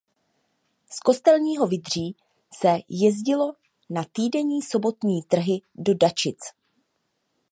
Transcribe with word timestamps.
Z 0.89 0.99
Kostelního 0.99 1.67
Vydří 1.67 2.15
se 2.53 2.67
jezdilo 2.89 3.53
na 3.89 4.03
týdenní 4.11 4.61
sobotní 4.61 5.23
trhy 5.23 5.61
do 5.75 5.93
Dačic. 5.93 6.39